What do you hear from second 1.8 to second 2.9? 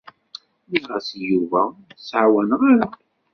t-ttɛawaneɣ ara.